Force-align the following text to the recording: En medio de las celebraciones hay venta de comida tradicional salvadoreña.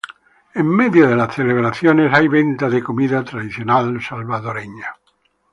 En 0.55 0.67
medio 0.67 1.07
de 1.07 1.15
las 1.15 1.35
celebraciones 1.35 2.11
hay 2.11 2.27
venta 2.27 2.67
de 2.67 2.81
comida 2.81 3.23
tradicional 3.23 4.01
salvadoreña. 4.01 4.95